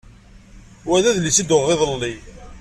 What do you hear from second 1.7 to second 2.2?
iḍelli.